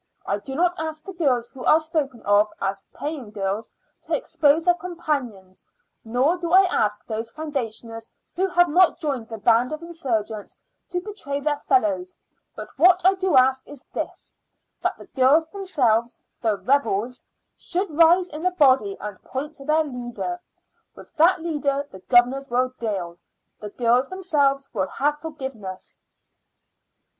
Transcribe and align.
I 0.25 0.39
do 0.39 0.55
not 0.55 0.73
ask 0.79 1.03
the 1.03 1.13
girls 1.13 1.51
who 1.51 1.63
are 1.63 1.79
spoken 1.79 2.23
of 2.23 2.49
as 2.59 2.81
the 2.81 2.97
paying 2.97 3.29
girls 3.29 3.69
to 4.01 4.15
expose 4.17 4.65
their 4.65 4.73
companions, 4.73 5.63
nor 6.03 6.37
do 6.39 6.51
I 6.51 6.63
ask 6.63 7.05
those 7.05 7.31
foundationers 7.31 8.09
who 8.35 8.47
have 8.47 8.67
not 8.67 8.99
joined 8.99 9.27
the 9.29 9.37
band 9.37 9.71
of 9.71 9.83
insurgents 9.83 10.57
to 10.89 11.01
betray 11.01 11.39
their 11.39 11.59
fellows; 11.59 12.15
but 12.55 12.71
what 12.79 13.05
I 13.05 13.13
do 13.13 13.37
ask 13.37 13.61
is 13.67 13.83
this: 13.93 14.33
that 14.81 14.97
the 14.97 15.05
girls 15.05 15.45
themselves 15.49 16.19
the 16.39 16.57
rebels 16.57 17.23
should 17.55 17.91
rise 17.91 18.27
in 18.27 18.43
a 18.43 18.51
body 18.51 18.97
and 18.99 19.21
point 19.21 19.53
to 19.57 19.65
their 19.65 19.83
leader. 19.83 20.41
With 20.95 21.13
that 21.17 21.41
leader 21.41 21.87
the 21.91 21.99
governors 21.99 22.49
will 22.49 22.73
deal. 22.79 23.19
The 23.59 23.69
girls 23.69 24.09
themselves 24.09 24.67
will 24.73 24.87
have 24.87 25.19
forgiveness." 25.19 26.01